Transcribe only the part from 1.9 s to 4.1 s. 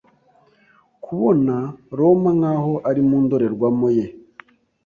Roma nkaho ari mu ndorerwamo ye